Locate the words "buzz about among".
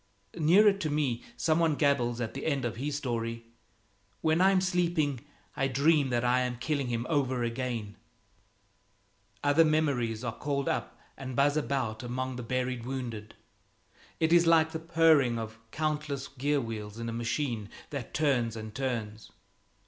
11.35-12.35